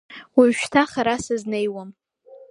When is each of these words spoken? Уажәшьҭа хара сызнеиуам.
Уажәшьҭа 0.37 0.83
хара 0.91 1.15
сызнеиуам. 1.23 1.89